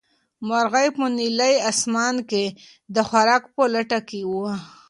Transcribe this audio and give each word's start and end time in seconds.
مرغۍ 0.47 0.87
په 0.97 1.05
نیلي 1.17 1.53
اسمان 1.71 2.15
کې 2.29 2.45
د 2.95 2.97
خوراک 3.09 3.43
په 3.55 3.63
لټه 3.73 3.99
کې 4.09 4.21
وه. 4.31 4.53